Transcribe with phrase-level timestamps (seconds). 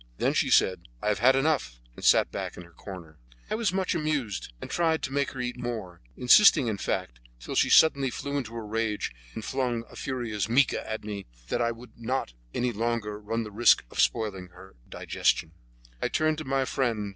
[0.17, 3.19] Then she said, "I have had enough," and sat back in her corner.
[3.51, 7.53] I was much amused, and tried to make her eat more, insisting, in fact, till
[7.53, 11.61] she suddenly flew into a rage, and flung such a furious mica at me, that
[11.61, 12.25] I would no
[12.55, 15.51] longer run the risk of spoiling her digestion.
[16.01, 17.09] I turned to my friend.